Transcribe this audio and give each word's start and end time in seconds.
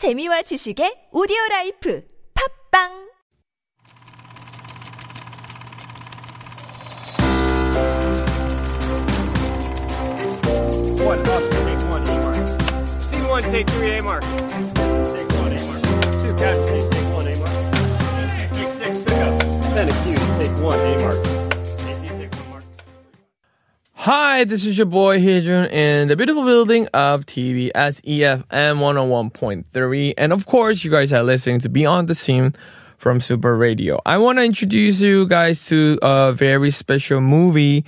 재미와 0.00 0.40
지식의 0.40 1.10
오디오 1.12 1.36
라이프 1.50 2.00
팝빵 2.32 2.88
One 11.04 11.20
Oscar, 11.20 11.60
take 11.68 11.84
one 11.92 12.08
A 12.08 12.16
mark. 12.16 12.40
Scene 12.96 13.28
one, 13.28 13.42
take 13.42 13.68
three 13.76 13.98
A 13.98 14.00
mark. 14.00 14.24
Take 14.24 15.28
one 15.36 15.52
A 15.52 15.60
mark. 15.68 15.84
Two 16.24 16.32
casualties, 16.40 16.88
take 16.88 17.12
one 17.12 17.28
A 17.28 17.36
mark. 17.36 17.52
Take 18.56 18.72
six, 18.72 19.04
pick 19.04 19.20
up. 19.20 19.36
Ten 19.76 19.84
accused, 19.84 20.24
take 20.40 20.56
one 20.64 20.80
A 20.80 20.96
mark. 20.96 20.99
Hi, 24.12 24.42
this 24.42 24.66
is 24.66 24.76
your 24.76 24.88
boy 24.88 25.20
Hijun 25.20 25.70
in 25.70 26.08
the 26.08 26.16
beautiful 26.16 26.42
building 26.42 26.88
of 26.88 27.26
TBS 27.26 28.02
EFM 28.02 28.42
101.3. 28.50 30.14
And 30.18 30.32
of 30.32 30.46
course, 30.46 30.82
you 30.82 30.90
guys 30.90 31.12
are 31.12 31.22
listening 31.22 31.60
to 31.60 31.68
Beyond 31.68 32.08
the 32.08 32.16
Scene 32.16 32.52
from 32.98 33.20
Super 33.20 33.56
Radio. 33.56 34.00
I 34.04 34.18
want 34.18 34.38
to 34.38 34.44
introduce 34.44 35.00
you 35.00 35.28
guys 35.28 35.64
to 35.66 35.96
a 36.02 36.32
very 36.32 36.72
special 36.72 37.20
movie 37.20 37.84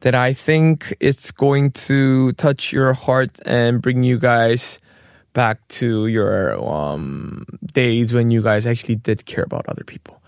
that 0.00 0.12
I 0.12 0.32
think 0.32 0.92
it's 0.98 1.30
going 1.30 1.70
to 1.86 2.32
touch 2.32 2.72
your 2.72 2.92
heart 2.92 3.38
and 3.46 3.80
bring 3.80 4.02
you 4.02 4.18
guys 4.18 4.80
back 5.34 5.68
to 5.78 6.08
your 6.08 6.60
um, 6.68 7.46
days 7.72 8.12
when 8.12 8.28
you 8.28 8.42
guys 8.42 8.66
actually 8.66 8.96
did 8.96 9.24
care 9.24 9.44
about 9.44 9.68
other 9.68 9.84
people. 9.84 10.20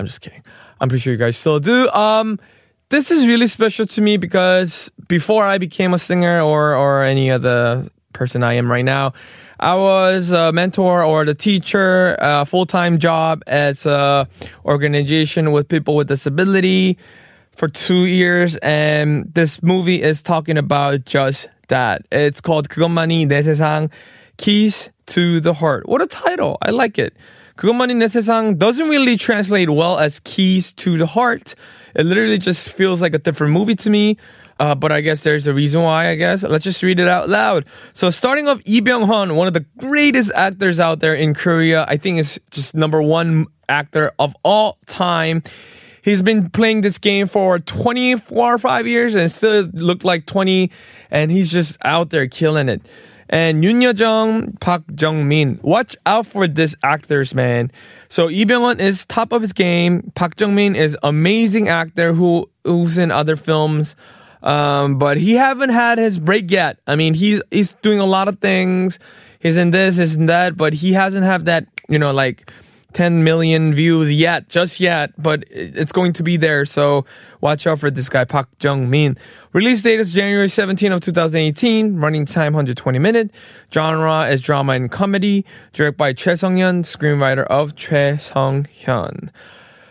I'm 0.00 0.06
just 0.06 0.22
kidding. 0.22 0.42
I'm 0.80 0.88
pretty 0.88 1.02
sure 1.02 1.12
you 1.12 1.18
guys 1.18 1.36
still 1.36 1.60
do. 1.60 1.90
Um, 1.90 2.40
this 2.89 3.09
is 3.09 3.25
really 3.25 3.47
special 3.47 3.85
to 3.87 4.01
me 4.01 4.17
because 4.17 4.91
before 5.07 5.43
I 5.43 5.57
became 5.57 5.93
a 5.93 5.99
singer 5.99 6.41
or 6.41 6.75
or 6.75 7.03
any 7.03 7.31
other 7.31 7.87
person 8.13 8.43
I 8.43 8.53
am 8.53 8.69
right 8.69 8.85
now, 8.85 9.13
I 9.59 9.75
was 9.75 10.31
a 10.31 10.51
mentor 10.51 11.03
or 11.03 11.25
the 11.25 11.33
teacher, 11.33 12.15
a 12.19 12.45
full 12.45 12.65
time 12.65 12.99
job 12.99 13.41
as 13.47 13.85
a 13.85 14.27
organization 14.65 15.51
with 15.51 15.67
people 15.67 15.95
with 15.95 16.07
disability 16.07 16.97
for 17.55 17.67
two 17.67 18.05
years, 18.05 18.55
and 18.57 19.31
this 19.33 19.61
movie 19.61 20.01
is 20.01 20.21
talking 20.21 20.57
about 20.57 21.05
just 21.05 21.49
that. 21.67 22.05
It's 22.11 22.41
called 22.41 22.69
그것만이 22.69 23.27
내 23.27 23.41
세상 23.41 23.89
Keys 24.37 24.89
to 25.07 25.39
the 25.39 25.53
Heart. 25.53 25.87
What 25.87 26.01
a 26.01 26.07
title! 26.07 26.57
I 26.61 26.71
like 26.71 26.97
it. 26.97 27.13
그것만이 27.57 27.95
내 27.95 28.07
세상 28.07 28.57
doesn't 28.57 28.89
really 28.89 29.17
translate 29.17 29.69
well 29.69 29.99
as 29.99 30.19
Keys 30.19 30.73
to 30.73 30.97
the 30.97 31.05
Heart. 31.05 31.55
It 31.95 32.05
literally 32.05 32.37
just 32.37 32.69
feels 32.69 33.01
like 33.01 33.13
a 33.13 33.19
different 33.19 33.53
movie 33.53 33.75
to 33.75 33.89
me. 33.89 34.17
Uh, 34.59 34.75
but 34.75 34.91
I 34.91 35.01
guess 35.01 35.23
there's 35.23 35.47
a 35.47 35.53
reason 35.53 35.81
why, 35.81 36.09
I 36.09 36.15
guess. 36.15 36.43
Let's 36.43 36.63
just 36.63 36.81
read 36.83 36.99
it 36.99 37.07
out 37.07 37.27
loud. 37.27 37.65
So 37.93 38.09
starting 38.09 38.47
off, 38.47 38.61
Lee 38.67 38.81
Byung-hun, 38.81 39.35
one 39.35 39.47
of 39.47 39.53
the 39.53 39.65
greatest 39.77 40.31
actors 40.35 40.79
out 40.79 40.99
there 40.99 41.15
in 41.15 41.33
Korea. 41.33 41.85
I 41.87 41.97
think 41.97 42.19
is 42.19 42.39
just 42.51 42.75
number 42.75 43.01
one 43.01 43.47
actor 43.67 44.11
of 44.19 44.35
all 44.43 44.77
time. 44.85 45.43
He's 46.03 46.21
been 46.21 46.49
playing 46.49 46.81
this 46.81 46.97
game 46.97 47.27
for 47.27 47.59
24 47.59 48.53
or 48.53 48.57
5 48.57 48.87
years 48.87 49.15
and 49.15 49.31
still 49.31 49.69
looked 49.73 50.03
like 50.03 50.25
20 50.25 50.69
and 51.09 51.31
he's 51.31 51.49
just 51.51 51.77
out 51.83 52.09
there 52.09 52.27
killing 52.27 52.67
it. 52.69 52.81
And 53.28 53.62
Yoon 53.62 53.82
Yo-jung, 53.82 54.52
Park 54.60 54.84
Jung-min, 54.98 55.60
watch 55.62 55.96
out 56.06 56.26
for 56.26 56.48
this 56.48 56.74
actors, 56.82 57.34
man. 57.34 57.70
So 58.08 58.26
Lee 58.26 58.44
Byung-hun 58.44 58.80
is 58.80 59.04
top 59.04 59.32
of 59.32 59.42
his 59.42 59.52
game. 59.52 60.10
Park 60.14 60.40
Jung-min 60.40 60.74
is 60.74 60.96
amazing 61.02 61.68
actor 61.68 62.14
who 62.14 62.48
who's 62.64 62.96
in 62.96 63.10
other 63.10 63.36
films. 63.36 63.96
Um, 64.42 64.98
but 64.98 65.16
he 65.16 65.34
haven't 65.34 65.70
had 65.70 65.98
his 65.98 66.18
break 66.18 66.50
yet. 66.50 66.78
I 66.86 66.96
mean, 66.96 67.14
he's 67.14 67.42
he's 67.50 67.72
doing 67.82 67.98
a 67.98 68.06
lot 68.06 68.28
of 68.28 68.38
things. 68.38 68.98
He's 69.40 69.56
in 69.56 69.72
this, 69.72 69.96
he's 69.96 70.16
in 70.16 70.26
that, 70.26 70.56
but 70.56 70.72
he 70.72 70.92
hasn't 70.92 71.24
had 71.24 71.46
that, 71.46 71.66
you 71.88 71.98
know, 71.98 72.12
like 72.12 72.50
10 72.94 73.22
million 73.22 73.74
views 73.74 74.12
yet, 74.12 74.48
just 74.48 74.80
yet, 74.80 75.12
but 75.18 75.44
it's 75.50 75.92
going 75.92 76.12
to 76.14 76.22
be 76.22 76.38
there. 76.38 76.64
So 76.64 77.04
watch 77.40 77.66
out 77.66 77.80
for 77.80 77.90
this 77.90 78.08
guy, 78.08 78.24
Park 78.24 78.48
Jung 78.60 78.88
Min. 78.88 79.18
Release 79.52 79.82
date 79.82 80.00
is 80.00 80.12
January 80.12 80.48
17 80.48 80.92
of 80.92 81.00
2018. 81.02 81.96
Running 81.96 82.24
time 82.24 82.54
120 82.54 82.98
minute. 82.98 83.30
Genre 83.72 84.26
is 84.28 84.40
drama 84.40 84.72
and 84.72 84.90
comedy. 84.90 85.44
Directed 85.74 85.98
by 85.98 86.14
Choi 86.14 86.34
Sung-hyun, 86.34 86.82
screenwriter 86.82 87.44
of 87.44 87.76
Choi 87.76 88.16
Sung-hyun. 88.16 89.30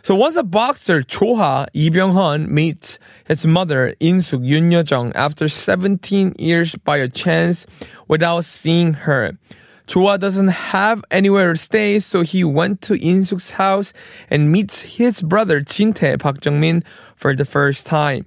So 0.02 0.16
once 0.16 0.38
a 0.38 0.44
boxer, 0.44 1.02
Choha 1.02 1.68
Lee 1.76 1.90
Byung-hun 1.90 2.52
meets 2.52 2.98
his 3.28 3.46
mother, 3.46 3.94
Insuk 4.00 4.40
Yoon 4.40 4.72
Yo-jung, 4.72 5.14
after 5.14 5.50
17 5.50 6.34
years 6.40 6.76
by 6.76 6.98
a 6.98 7.10
chance 7.10 7.68
without 8.08 8.46
seeing 8.46 8.94
her. 8.94 9.38
Choa 9.88 10.20
doesn't 10.20 10.50
have 10.50 11.04
anywhere 11.10 11.54
to 11.54 11.58
stay, 11.58 12.00
so 12.00 12.22
he 12.22 12.44
went 12.44 12.82
to 12.82 12.94
Insuk's 12.94 13.52
house 13.52 13.94
and 14.30 14.52
meets 14.52 14.82
his 14.82 15.22
brother, 15.22 15.62
Jin-tae 15.62 16.18
Park 16.18 16.44
Jung-min, 16.44 16.84
for 17.16 17.34
the 17.34 17.46
first 17.46 17.86
time. 17.86 18.26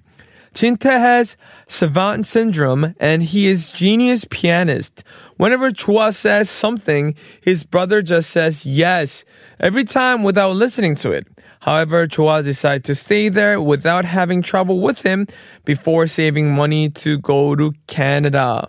Jin-tae 0.54 0.98
has 0.98 1.36
savant 1.68 2.26
syndrome 2.26 2.94
and 2.98 3.22
he 3.22 3.46
is 3.46 3.70
genius 3.70 4.24
pianist. 4.24 5.04
Whenever 5.36 5.70
Chua 5.70 6.12
says 6.14 6.50
something, 6.50 7.14
his 7.40 7.62
brother 7.62 8.02
just 8.02 8.30
says 8.30 8.66
yes, 8.66 9.24
every 9.60 9.84
time 9.84 10.22
without 10.22 10.56
listening 10.56 10.96
to 10.96 11.12
it. 11.12 11.26
However, 11.60 12.08
Chua 12.08 12.42
decides 12.42 12.86
to 12.86 12.94
stay 12.94 13.28
there 13.28 13.60
without 13.60 14.06
having 14.06 14.40
trouble 14.40 14.80
with 14.80 15.02
him 15.02 15.26
before 15.66 16.06
saving 16.06 16.50
money 16.50 16.88
to 16.88 17.18
go 17.18 17.54
to 17.54 17.72
Canada. 17.86 18.68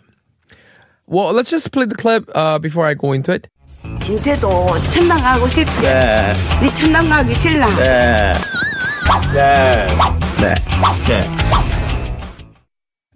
Well, 1.10 1.32
let's 1.32 1.50
just 1.50 1.70
play 1.72 1.84
the 1.84 1.94
clip 1.94 2.28
uh, 2.34 2.58
before 2.58 2.86
I 2.86 2.94
go 2.94 3.12
into 3.12 3.32
it. 3.32 3.48
진태도 4.00 4.78
천당 4.90 5.20
가고 5.20 5.46
싶지? 5.48 5.80
네. 5.80 6.32
네 6.60 6.74
천당 6.74 7.08
가기 7.08 7.34
싫나? 7.34 7.66
네. 7.76 8.34
네. 9.32 9.86
네. 10.40 10.54
네. 11.06 11.46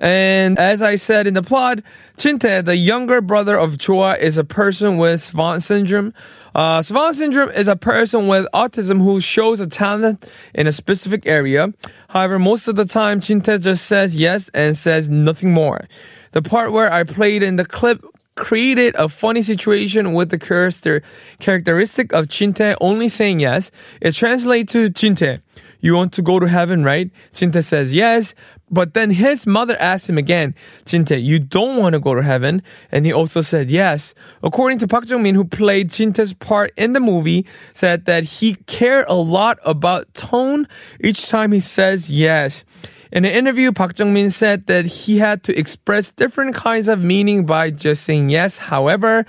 And 0.00 0.58
as 0.58 0.80
I 0.80 0.96
said 0.96 1.26
in 1.26 1.34
the 1.34 1.42
plot, 1.42 1.80
Chinte, 2.16 2.64
the 2.64 2.76
younger 2.76 3.20
brother 3.20 3.58
of 3.58 3.76
Chua, 3.76 4.18
is 4.18 4.38
a 4.38 4.44
person 4.44 4.96
with 4.96 5.20
Savant 5.20 5.62
syndrome. 5.62 6.14
Uh, 6.54 6.80
Savant 6.80 7.16
syndrome 7.16 7.50
is 7.50 7.68
a 7.68 7.76
person 7.76 8.26
with 8.26 8.46
autism 8.54 9.02
who 9.02 9.20
shows 9.20 9.60
a 9.60 9.66
talent 9.66 10.26
in 10.54 10.66
a 10.66 10.72
specific 10.72 11.26
area. 11.26 11.74
However, 12.08 12.38
most 12.38 12.66
of 12.66 12.76
the 12.76 12.86
time, 12.86 13.20
Chinte 13.20 13.60
just 13.60 13.84
says 13.84 14.16
yes 14.16 14.48
and 14.54 14.74
says 14.74 15.10
nothing 15.10 15.52
more. 15.52 15.86
The 16.35 16.41
part 16.41 16.73
where 16.73 16.91
I 16.91 17.06
played 17.06 17.44
in 17.44 17.56
the 17.56 17.63
clip 17.63 18.03
created 18.35 18.94
a 18.96 19.07
funny 19.07 19.41
situation 19.41 20.12
with 20.12 20.31
the 20.31 20.38
character 20.38 21.01
characteristic 21.40 22.12
of 22.12 22.28
Chinte 22.28 22.75
only 22.81 23.07
saying 23.07 23.40
yes. 23.40 23.72
It 24.01 24.16
translates 24.16 24.73
to 24.73 24.90
Chinte. 24.90 25.40
You 25.79 25.96
want 25.96 26.12
to 26.12 26.22
go 26.22 26.41
to 26.41 26.47
heaven, 26.50 26.84
right? 26.84 27.09
Chinte 27.31 27.63
says 27.63 27.94
yes, 27.94 28.35
but 28.69 28.94
then 28.94 29.12
his 29.12 29.47
mother 29.47 29.78
asked 29.79 30.09
him 30.09 30.18
again, 30.18 30.56
Chinte, 30.84 31.23
you 31.23 31.40
don't 31.40 31.78
want 31.78 31.94
to 31.94 32.01
go 32.01 32.13
to 32.16 32.22
heaven? 32.22 32.62
And 32.91 33.06
he 33.06 33.13
also 33.13 33.41
said 33.41 33.72
yes. 33.72 34.13
According 34.44 34.79
to 34.79 34.90
Park 34.90 35.07
Jung-min, 35.07 35.35
who 35.35 35.46
played 35.46 35.90
Chinte's 35.90 36.34
part 36.34 36.73
in 36.75 36.91
the 36.91 37.00
movie, 37.00 37.46
said 37.73 38.03
that 38.07 38.25
he 38.25 38.56
cared 38.67 39.06
a 39.07 39.16
lot 39.16 39.57
about 39.63 40.13
tone 40.13 40.67
each 41.00 41.29
time 41.29 41.53
he 41.53 41.62
says 41.62 42.12
yes. 42.12 42.66
In 43.11 43.25
an 43.25 43.31
interview, 43.31 43.71
Park 43.71 43.97
Jung-min 43.97 44.31
said 44.31 44.67
that 44.67 44.85
he 44.85 45.19
had 45.19 45.43
to 45.43 45.57
express 45.57 46.09
different 46.09 46.55
kinds 46.55 46.88
of 46.88 47.03
meaning 47.03 47.45
by 47.45 47.71
just 47.71 48.03
saying 48.03 48.29
yes. 48.29 48.57
However, 48.57 49.25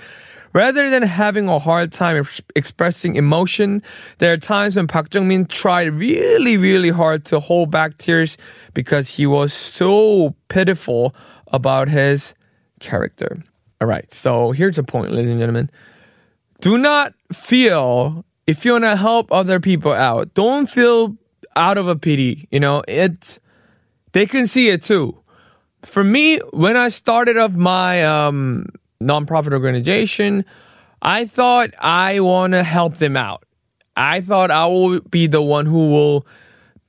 rather 0.53 0.89
than 0.89 1.03
having 1.03 1.47
a 1.47 1.59
hard 1.59 1.91
time 1.91 2.17
ex- 2.17 2.41
expressing 2.55 3.15
emotion, 3.15 3.83
there 4.17 4.33
are 4.33 4.37
times 4.37 4.75
when 4.75 4.87
Park 4.87 5.13
Jung-min 5.13 5.45
tried 5.45 5.93
really, 5.93 6.57
really 6.57 6.89
hard 6.89 7.25
to 7.25 7.39
hold 7.39 7.71
back 7.71 7.97
tears 7.97 8.37
because 8.73 9.15
he 9.15 9.27
was 9.27 9.53
so 9.53 10.35
pitiful 10.49 11.13
about 11.51 11.89
his 11.89 12.33
character. 12.79 13.43
All 13.79 13.87
right, 13.87 14.11
so 14.11 14.51
here's 14.51 14.79
a 14.79 14.83
point, 14.83 15.11
ladies 15.11 15.29
and 15.29 15.39
gentlemen. 15.39 15.69
Do 16.61 16.77
not 16.77 17.13
feel 17.31 18.25
if 18.47 18.65
you 18.65 18.71
want 18.71 18.85
to 18.85 18.95
help 18.95 19.31
other 19.31 19.59
people 19.59 19.91
out. 19.91 20.33
Don't 20.33 20.67
feel 20.67 21.15
out 21.55 21.77
of 21.77 21.87
a 21.87 21.95
pity. 21.95 22.47
You 22.49 22.59
know, 22.59 22.83
it's 22.87 23.39
they 24.17 24.25
can 24.25 24.47
see 24.47 24.69
it 24.69 24.81
too. 24.81 25.15
For 25.83 26.03
me, 26.03 26.39
when 26.51 26.75
I 26.75 26.87
started 26.87 27.37
up 27.37 27.51
my 27.51 28.03
um, 28.03 28.65
nonprofit 28.99 29.53
organization, 29.53 30.43
I 31.03 31.25
thought 31.25 31.69
I 31.79 32.19
want 32.21 32.53
to 32.53 32.63
help 32.63 32.95
them 32.95 33.15
out. 33.15 33.43
I 33.95 34.21
thought 34.21 34.49
I 34.49 34.65
will 34.65 35.01
be 35.01 35.27
the 35.27 35.43
one 35.43 35.67
who 35.67 35.91
will 35.91 36.25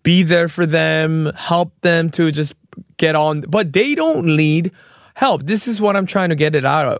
be 0.03 0.23
there 0.23 0.49
for 0.49 0.65
them, 0.65 1.31
help 1.37 1.79
them 1.83 2.09
to 2.13 2.33
just 2.33 2.55
get 2.97 3.15
on. 3.15 3.43
But 3.43 3.75
they 3.75 3.95
don't 3.95 4.25
need 4.35 4.73
help. 5.15 5.43
This 5.43 5.69
is 5.69 5.83
what 5.83 5.97
I'm 5.97 6.07
trying 6.07 6.31
to 6.31 6.35
get 6.35 6.55
it 6.55 6.65
out 6.65 6.89
of. 6.89 6.99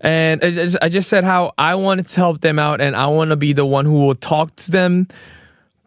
And 0.00 0.44
I 0.44 0.50
just, 0.52 0.78
I 0.82 0.88
just 0.88 1.08
said 1.08 1.24
how 1.24 1.52
I 1.58 1.74
wanted 1.74 2.06
to 2.06 2.16
help 2.16 2.42
them 2.42 2.60
out 2.60 2.80
and 2.80 2.94
I 2.94 3.08
want 3.08 3.30
to 3.30 3.36
be 3.36 3.54
the 3.54 3.66
one 3.66 3.86
who 3.86 4.06
will 4.06 4.14
talk 4.14 4.54
to 4.54 4.70
them. 4.70 5.08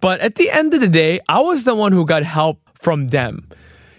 But 0.01 0.19
at 0.19 0.35
the 0.35 0.49
end 0.49 0.73
of 0.73 0.81
the 0.81 0.89
day, 0.89 1.21
I 1.29 1.39
was 1.39 1.63
the 1.63 1.73
one 1.73 1.93
who 1.93 2.05
got 2.05 2.23
help 2.23 2.59
from 2.81 3.09
them. 3.09 3.47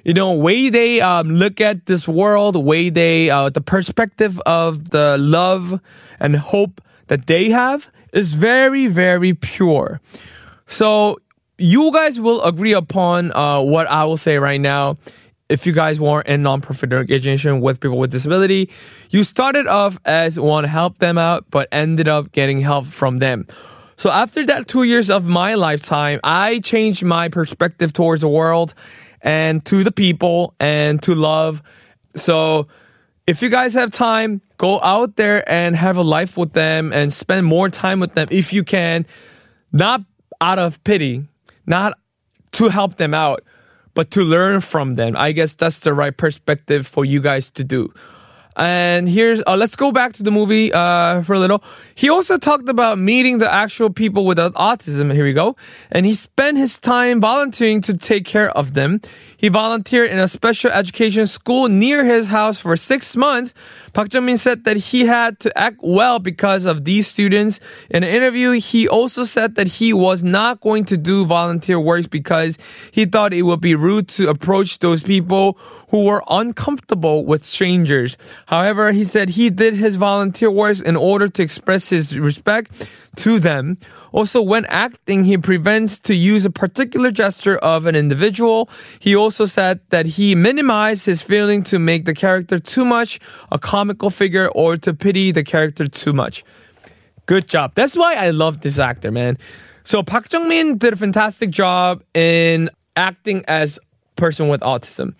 You 0.05 0.14
know, 0.14 0.32
way 0.32 0.69
they 0.69 1.00
um, 1.00 1.31
look 1.31 1.61
at 1.61 1.87
this 1.87 2.08
world, 2.08 2.56
way 2.56 2.90
they, 2.90 3.31
uh, 3.31 3.50
the 3.50 3.61
perspective 3.61 4.40
of 4.44 4.90
the 4.90 5.17
love 5.19 5.81
and 6.19 6.34
hope 6.37 6.81
that 7.06 7.26
they 7.29 7.50
have 7.50 7.88
is 8.12 8.34
very, 8.34 8.88
very 8.88 9.32
pure. 9.34 10.00
So 10.67 11.19
you 11.56 11.93
guys 11.93 12.19
will 12.19 12.43
agree 12.43 12.73
upon 12.73 13.31
uh, 13.32 13.61
what 13.61 13.87
I 13.87 14.05
will 14.05 14.17
say 14.17 14.38
right 14.38 14.61
now. 14.61 14.99
If 15.49 15.67
you 15.67 15.73
guys 15.73 16.00
want 16.00 16.26
a 16.29 16.32
nonprofit 16.32 16.93
organization 16.93 17.61
with 17.61 17.79
people 17.79 17.99
with 17.99 18.11
disability, 18.11 18.70
you 19.11 19.23
started 19.23 19.67
off 19.67 19.99
as 20.05 20.40
want 20.40 20.64
to 20.64 20.69
help 20.69 20.99
them 20.99 21.19
out, 21.19 21.44
but 21.50 21.69
ended 21.70 22.08
up 22.08 22.32
getting 22.32 22.61
help 22.61 22.87
from 22.87 23.19
them. 23.19 23.46
So 24.02 24.10
after 24.10 24.44
that 24.46 24.66
two 24.66 24.82
years 24.82 25.10
of 25.10 25.28
my 25.28 25.54
lifetime, 25.54 26.19
I 26.25 26.58
changed 26.58 27.04
my 27.04 27.28
perspective 27.28 27.93
towards 27.93 28.22
the 28.22 28.28
world 28.28 28.75
and 29.20 29.64
to 29.66 29.84
the 29.84 29.93
people 29.93 30.56
and 30.58 31.00
to 31.04 31.14
love. 31.14 31.62
So 32.16 32.66
if 33.28 33.43
you 33.43 33.49
guys 33.49 33.75
have 33.75 33.93
time, 33.93 34.43
go 34.56 34.81
out 34.81 35.14
there 35.14 35.49
and 35.49 35.76
have 35.76 35.99
a 35.99 36.02
life 36.02 36.37
with 36.37 36.52
them 36.52 36.93
and 36.93 37.12
spend 37.12 37.46
more 37.46 37.69
time 37.69 38.00
with 38.00 38.14
them 38.14 38.26
if 38.32 38.52
you 38.52 38.64
can. 38.64 39.06
Not 39.70 40.00
out 40.40 40.58
of 40.58 40.82
pity, 40.82 41.28
not 41.64 41.96
to 42.58 42.70
help 42.70 42.96
them 42.96 43.14
out, 43.14 43.44
but 43.94 44.10
to 44.10 44.22
learn 44.22 44.62
from 44.62 44.96
them. 44.96 45.14
I 45.16 45.31
guess 45.31 45.55
that's 45.55 45.78
the 45.78 45.94
right 45.94 46.16
perspective 46.16 46.88
for 46.88 47.05
you 47.05 47.20
guys 47.20 47.50
to 47.50 47.62
do. 47.62 47.94
And 48.56 49.08
here's, 49.08 49.43
uh, 49.46 49.56
let's 49.56 49.76
go 49.76 49.93
back 49.93 50.12
to 50.14 50.22
the 50.22 50.31
movie 50.31 50.72
uh, 50.72 51.22
for 51.22 51.34
a 51.34 51.38
little. 51.38 51.64
He 51.94 52.10
also 52.10 52.37
talked 52.37 52.69
about 52.69 52.99
meeting 52.99 53.38
the 53.38 53.52
actual 53.52 53.88
people 53.90 54.26
with 54.26 54.38
autism. 54.38 55.12
Here 55.12 55.25
we 55.25 55.32
go. 55.32 55.56
And 55.90 56.04
he 56.04 56.12
spent 56.12 56.58
his 56.58 56.78
time 56.78 57.20
volunteering 57.20 57.81
to 57.82 57.96
take 57.96 58.26
care 58.26 58.50
of 58.50 58.75
them. 58.75 59.00
He 59.38 59.49
volunteered 59.49 60.10
in 60.10 60.19
a 60.19 60.28
special 60.28 60.70
education 60.70 61.26
school 61.26 61.69
near 61.69 62.04
his 62.04 62.28
house 62.28 62.60
for 62.60 62.76
six 62.76 63.16
months. 63.16 63.54
Park 63.93 64.12
Jung-min 64.12 64.38
said 64.38 64.64
that 64.64 64.76
he 64.76 65.06
had 65.06 65.40
to 65.40 65.58
act 65.58 65.78
well 65.82 66.19
because 66.19 66.64
of 66.64 66.84
these 66.84 67.06
students. 67.08 67.58
In 67.90 68.05
an 68.05 68.10
interview, 68.10 68.52
he 68.52 68.87
also 68.87 69.25
said 69.25 69.55
that 69.56 69.66
he 69.66 69.93
was 69.93 70.22
not 70.22 70.60
going 70.60 70.84
to 70.87 70.96
do 70.96 71.26
volunteer 71.26 71.81
work 71.81 72.10
because 72.10 72.56
he 72.93 73.05
thought 73.05 73.32
it 73.32 73.43
would 73.43 73.60
be 73.60 73.75
rude 73.75 74.08
to 74.08 74.28
approach 74.28 74.78
those 74.78 75.02
people 75.02 75.58
who 75.90 76.05
were 76.05 76.22
uncomfortable 76.28 77.25
with 77.25 77.44
strangers. 77.44 78.16
However, 78.47 78.93
he 78.93 79.05
said 79.05 79.31
he 79.31 79.50
did 79.50 79.75
his 79.75 79.97
volunteer 79.97 80.50
work 80.50 80.81
in 80.81 80.97
order 80.97 81.29
to 81.29 81.43
express 81.43 81.89
his 81.89 82.19
respect 82.19 82.89
to 83.17 83.39
them. 83.39 83.79
Also, 84.12 84.41
when 84.41 84.65
acting, 84.67 85.25
he 85.25 85.37
prevents 85.37 85.99
to 86.00 86.15
use 86.15 86.44
a 86.44 86.50
particular 86.50 87.11
gesture 87.11 87.59
of 87.59 87.87
an 87.87 87.94
individual. 87.94 88.69
He 88.99 89.15
also 89.15 89.47
said 89.47 89.81
that 89.91 90.06
he 90.06 90.35
minimized 90.35 91.06
his 91.06 91.23
feeling 91.23 91.62
to 91.65 91.79
make 91.79 92.05
the 92.05 92.15
character 92.15 92.59
too 92.59 92.85
much 92.85 93.21
a 93.50 93.59
comical 93.59 94.11
figure 94.11 94.49
or 94.49 94.77
to 94.79 94.94
pity 94.94 95.33
the 95.33 95.44
character 95.44 95.87
too 95.87 96.12
much. 96.12 96.44
Good 97.27 97.49
job. 97.49 97.73
That's 97.75 97.97
why 97.97 98.15
I 98.15 98.31
love 98.31 98.61
this 98.61 98.79
actor, 98.79 99.11
man. 99.11 99.39
So 99.85 100.03
Park 100.03 100.33
Jung-min 100.33 100.79
did 100.79 100.93
a 100.93 100.97
fantastic 100.97 101.50
job 101.50 102.03
in 102.15 102.71
acting 102.97 103.44
as 103.49 103.79
person 104.17 104.49
with 104.49 104.61
autism 104.61 105.15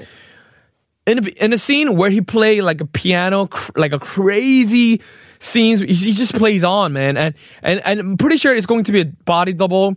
in 1.07 1.27
a, 1.27 1.29
in 1.45 1.53
a 1.53 1.59
scene 1.59 1.97
where 1.97 2.11
he 2.11 2.21
played 2.21 2.63
like 2.63 2.81
a 2.81 2.87
piano, 2.87 3.47
cr- 3.47 3.73
like 3.77 3.93
a 3.93 3.99
crazy 3.99 5.01
scenes, 5.39 5.81
he 5.81 6.13
just 6.13 6.35
plays 6.35 6.63
on, 6.63 6.93
man. 6.93 7.17
And, 7.17 7.35
and, 7.63 7.81
and 7.85 8.01
I'm 8.01 8.17
pretty 8.17 8.37
sure 8.37 8.55
it's 8.55 8.67
going 8.67 8.85
to 8.85 8.93
be 8.93 9.01
a 9.01 9.07
body 9.07 9.53
double. 9.53 9.97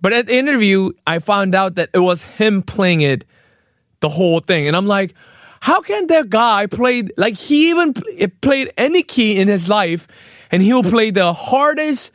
But 0.00 0.12
at 0.12 0.26
the 0.26 0.36
interview, 0.36 0.92
I 1.06 1.18
found 1.18 1.54
out 1.54 1.74
that 1.76 1.90
it 1.92 1.98
was 1.98 2.22
him 2.22 2.62
playing 2.62 3.02
it 3.02 3.24
the 4.00 4.08
whole 4.08 4.40
thing. 4.40 4.66
And 4.66 4.76
I'm 4.76 4.86
like, 4.86 5.14
how 5.60 5.80
can 5.80 6.06
that 6.08 6.30
guy 6.30 6.66
play, 6.66 7.04
like 7.16 7.34
he 7.34 7.70
even 7.70 7.94
played 8.40 8.72
any 8.78 9.02
key 9.02 9.40
in 9.40 9.48
his 9.48 9.68
life 9.68 10.06
and 10.50 10.62
he'll 10.62 10.82
play 10.82 11.10
the 11.10 11.32
hardest 11.32 12.12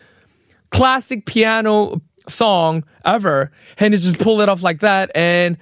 classic 0.71 1.25
piano 1.25 2.01
song 2.29 2.83
ever 3.03 3.51
and 3.77 3.93
he 3.93 3.99
just 3.99 4.19
pull 4.19 4.41
it 4.41 4.49
off 4.49 4.63
like 4.63 4.79
that. 4.79 5.11
And 5.15 5.57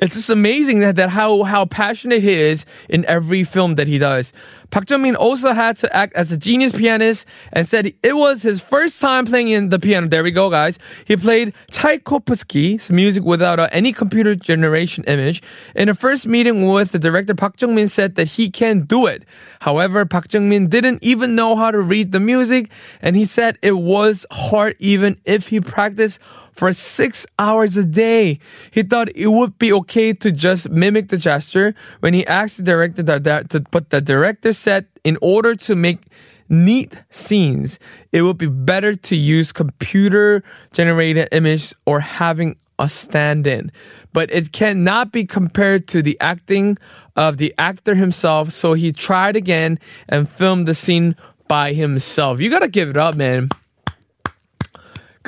it's 0.00 0.14
just 0.14 0.30
amazing 0.30 0.80
that, 0.80 0.96
that 0.96 1.10
how, 1.10 1.42
how 1.42 1.64
passionate 1.66 2.22
he 2.22 2.32
is 2.32 2.66
in 2.88 3.04
every 3.06 3.44
film 3.44 3.74
that 3.76 3.86
he 3.86 3.98
does. 3.98 4.32
Park 4.70 4.88
Jung-min 4.88 5.16
also 5.16 5.52
had 5.52 5.76
to 5.78 5.96
act 5.96 6.14
as 6.14 6.30
a 6.30 6.36
genius 6.36 6.72
pianist 6.72 7.26
and 7.52 7.66
said 7.66 7.94
it 8.02 8.16
was 8.16 8.42
his 8.42 8.60
first 8.60 9.00
time 9.00 9.24
playing 9.24 9.48
in 9.48 9.70
the 9.70 9.78
piano. 9.78 10.06
There 10.06 10.22
we 10.22 10.30
go, 10.30 10.50
guys. 10.50 10.78
He 11.06 11.16
played 11.16 11.54
Tchaikovsky's 11.70 12.90
music 12.90 13.24
without 13.24 13.58
uh, 13.58 13.68
any 13.72 13.92
computer 13.92 14.34
generation 14.34 15.04
image. 15.04 15.42
In 15.74 15.88
a 15.88 15.94
first 15.94 16.26
meeting 16.26 16.66
with 16.66 16.92
the 16.92 16.98
director, 16.98 17.34
Park 17.34 17.60
Jung-min 17.60 17.88
said 17.88 18.16
that 18.16 18.28
he 18.28 18.50
can 18.50 18.82
do 18.82 19.06
it. 19.06 19.24
However, 19.60 20.04
Park 20.04 20.32
Jung-min 20.32 20.68
didn't 20.68 21.02
even 21.02 21.34
know 21.34 21.56
how 21.56 21.70
to 21.70 21.80
read 21.80 22.12
the 22.12 22.20
music, 22.20 22.70
and 23.00 23.16
he 23.16 23.24
said 23.24 23.58
it 23.62 23.72
was 23.78 24.26
hard 24.30 24.76
even 24.78 25.18
if 25.24 25.48
he 25.48 25.60
practiced 25.60 26.20
for 26.58 26.72
six 26.72 27.24
hours 27.38 27.76
a 27.76 27.84
day. 27.84 28.40
He 28.72 28.82
thought 28.82 29.14
it 29.14 29.28
would 29.28 29.60
be 29.60 29.72
okay 29.74 30.12
to 30.14 30.32
just 30.32 30.68
mimic 30.68 31.06
the 31.06 31.16
gesture 31.16 31.72
when 32.00 32.14
he 32.14 32.26
asked 32.26 32.56
the 32.56 32.64
director 32.64 33.00
that, 33.04 33.50
to, 33.50 33.60
but 33.70 33.90
the 33.90 34.00
director 34.00 34.52
said 34.52 34.88
in 35.04 35.16
order 35.22 35.54
to 35.54 35.76
make 35.76 36.00
neat 36.48 37.04
scenes, 37.10 37.78
it 38.10 38.22
would 38.22 38.38
be 38.38 38.48
better 38.48 38.96
to 38.96 39.14
use 39.14 39.52
computer 39.52 40.42
generated 40.72 41.28
image 41.30 41.74
or 41.86 42.00
having 42.00 42.56
a 42.80 42.88
stand-in. 42.88 43.70
But 44.12 44.28
it 44.32 44.50
cannot 44.50 45.12
be 45.12 45.26
compared 45.26 45.86
to 45.88 46.02
the 46.02 46.18
acting 46.20 46.76
of 47.14 47.36
the 47.36 47.54
actor 47.56 47.94
himself. 47.94 48.50
So 48.50 48.72
he 48.72 48.90
tried 48.90 49.36
again 49.36 49.78
and 50.08 50.28
filmed 50.28 50.66
the 50.66 50.74
scene 50.74 51.14
by 51.46 51.72
himself. 51.72 52.40
You 52.40 52.50
gotta 52.50 52.66
give 52.66 52.88
it 52.88 52.96
up, 52.96 53.14
man. 53.14 53.48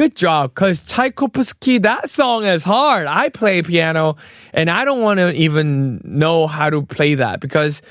Good 0.01 0.17
job, 0.17 0.55
because 0.55 0.83
Tchaikovsky, 0.87 1.77
that 1.77 2.09
song 2.09 2.45
is 2.45 2.65
hard. 2.65 3.07
I 3.07 3.29
play 3.29 3.61
piano 3.61 4.17
and 4.55 4.71
I 4.71 4.87
don't 4.87 5.03
want 5.03 5.21
to 5.21 5.31
even 5.35 6.01
know 6.03 6.47
how 6.47 6.71
to 6.71 6.87
play 6.87 7.17
that 7.17 7.41
because 7.41 7.83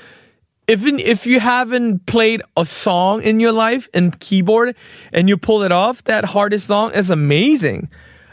if 0.66 0.84
if 0.84 1.24
you 1.24 1.38
haven't 1.38 2.06
played 2.06 2.42
a 2.56 2.66
song 2.66 3.22
in 3.22 3.38
your 3.38 3.52
life 3.52 3.88
in 3.94 4.10
keyboard 4.10 4.74
and 5.12 5.28
you 5.28 5.36
pull 5.36 5.62
it 5.62 5.70
off, 5.70 6.02
that 6.02 6.24
hardest 6.24 6.66
song 6.66 6.92
is 6.94 7.10
amazing. 7.10 7.88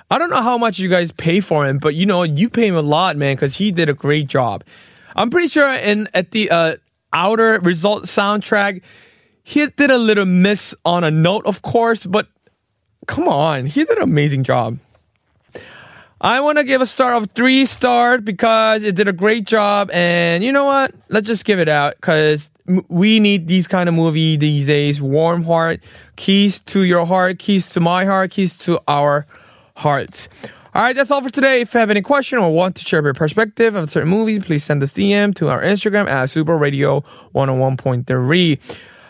I 0.10 0.18
don't 0.18 0.32
know 0.32 0.42
how 0.42 0.58
much 0.58 0.80
you 0.80 0.90
guys 0.90 1.12
pay 1.12 1.40
for 1.40 1.68
him, 1.68 1.78
but 1.78 1.94
you 1.94 2.08
know 2.08 2.24
you 2.24 2.50
pay 2.50 2.66
him 2.66 2.76
a 2.76 2.82
lot, 2.82 3.16
man, 3.16 3.36
because 3.36 3.58
he 3.58 3.72
did 3.72 3.90
a 3.90 3.94
great 3.94 4.26
job. 4.26 4.64
I'm 5.16 5.30
pretty 5.30 5.50
sure 5.50 5.72
in 5.76 6.10
at 6.16 6.32
the 6.32 6.50
uh, 6.50 6.76
outer 7.14 7.60
result 7.60 8.06
soundtrack, 8.06 8.82
he 9.44 9.68
did 9.68 9.92
a 9.92 10.00
little 10.00 10.26
miss 10.26 10.74
on 10.84 11.04
a 11.04 11.12
note, 11.12 11.46
of 11.46 11.62
course, 11.62 12.04
but 12.04 12.28
come 13.08 13.28
on, 13.28 13.66
he 13.66 13.84
did 13.84 13.98
an 13.98 14.04
amazing 14.04 14.44
job. 14.44 14.78
I 16.20 16.40
want 16.40 16.58
to 16.58 16.64
give 16.64 16.82
a 16.82 16.86
star 16.86 17.14
of 17.14 17.30
three 17.32 17.66
stars 17.66 18.22
because 18.22 18.84
it 18.84 18.96
did 18.96 19.08
a 19.08 19.14
great 19.14 19.46
job. 19.46 19.92
And 19.92 20.44
you 20.44 20.52
know 20.52 20.66
what? 20.66 20.94
Let's 21.10 21.28
just 21.28 21.46
give 21.46 21.60
it 21.60 21.70
out 21.70 21.96
because 21.96 22.50
we 22.88 23.20
need 23.20 23.48
these 23.48 23.68
kind 23.68 23.88
of 23.88 23.94
movie 23.94 24.36
these 24.36 24.66
days. 24.66 25.00
Warm 25.00 25.44
heart, 25.44 25.82
keys 26.16 26.60
to 26.60 26.84
your 26.84 27.06
heart, 27.06 27.38
keys 27.38 27.68
to 27.70 27.80
my 27.80 28.06
heart, 28.06 28.32
keys 28.32 28.58
to 28.58 28.82
our 28.88 29.28
hearts. 29.76 30.28
All 30.74 30.82
right, 30.84 30.96
that's 30.96 31.12
all 31.12 31.22
for 31.22 31.30
today. 31.30 31.62
If 31.62 31.74
you 31.74 31.80
have 31.80 31.92
any 31.92 32.02
question 32.02 32.40
or 32.40 32.54
want 32.54 32.76
to 32.76 32.84
share 32.84 33.04
your 33.04 33.14
perspective 33.14 33.76
of 33.76 33.86
a 33.86 33.88
certain 33.88 34.10
movie, 34.10 34.40
please 34.40 34.64
send 34.64 34.82
us 34.84 34.94
DM 34.94 35.34
to 35.36 35.50
our 35.50 35.62
Instagram 35.62 36.08
at 36.08 36.30
Super 36.30 36.58
Radio 36.58 37.02
101.3. 37.34 38.60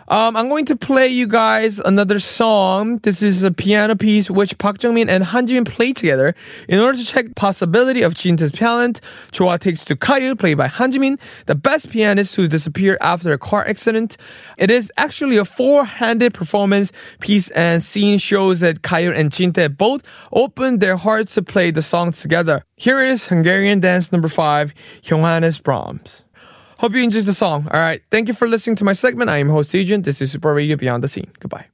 Um, 0.09 0.37
I'm 0.37 0.47
going 0.47 0.63
to 0.67 0.77
play 0.77 1.09
you 1.09 1.27
guys 1.27 1.79
another 1.79 2.21
song. 2.21 2.99
This 2.99 3.21
is 3.21 3.43
a 3.43 3.51
piano 3.51 3.93
piece 3.93 4.31
which 4.31 4.57
Park 4.57 4.81
Jung-min 4.81 5.09
and 5.09 5.21
Han 5.21 5.47
Ji-min 5.47 5.65
played 5.65 5.97
together. 5.97 6.33
In 6.69 6.79
order 6.79 6.97
to 6.97 7.03
check 7.03 7.35
possibility 7.35 8.03
of 8.03 8.13
Jin 8.13 8.37
Tae's 8.37 8.53
talent, 8.53 9.01
Choa 9.33 9.59
takes 9.59 9.83
to 9.83 9.97
Kayul, 9.97 10.39
played 10.39 10.57
by 10.57 10.67
Han 10.67 10.91
Ji-min, 10.93 11.19
the 11.47 11.55
best 11.55 11.89
pianist 11.89 12.37
who 12.37 12.47
disappeared 12.47 12.97
after 13.01 13.33
a 13.33 13.37
car 13.37 13.67
accident. 13.67 14.15
It 14.57 14.71
is 14.71 14.89
actually 14.95 15.35
a 15.35 15.43
four-handed 15.43 16.33
performance 16.33 16.93
piece 17.19 17.49
and 17.49 17.83
scene 17.83 18.17
shows 18.17 18.61
that 18.61 18.83
Kayul 18.83 19.13
and 19.13 19.29
Jin 19.29 19.51
Tae 19.51 19.67
both 19.67 20.03
opened 20.31 20.79
their 20.79 20.95
hearts 20.95 21.33
to 21.33 21.41
play 21.41 21.69
the 21.69 21.81
song 21.81 22.13
together. 22.13 22.63
Here 22.77 23.01
is 23.01 23.27
Hungarian 23.27 23.81
dance 23.81 24.13
number 24.13 24.29
five, 24.29 24.73
Johannes 25.01 25.59
Brahms. 25.59 26.23
Hope 26.79 26.93
you 26.93 27.03
enjoyed 27.03 27.25
the 27.25 27.33
song. 27.33 27.67
All 27.71 27.79
right. 27.79 28.01
Thank 28.11 28.27
you 28.27 28.33
for 28.33 28.47
listening 28.47 28.75
to 28.77 28.83
my 28.83 28.93
segment. 28.93 29.29
I 29.29 29.37
am 29.37 29.49
host 29.49 29.71
Hijun. 29.71 30.03
This 30.03 30.21
is 30.21 30.31
Super 30.31 30.53
Radio 30.53 30.75
Beyond 30.75 31.03
the 31.03 31.07
Scene. 31.07 31.31
Goodbye. 31.39 31.67